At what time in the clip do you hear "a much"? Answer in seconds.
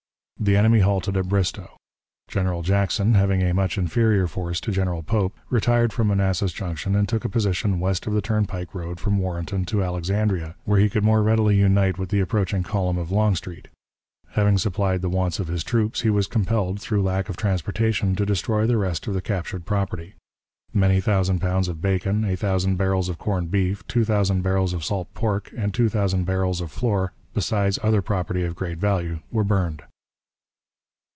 3.43-3.77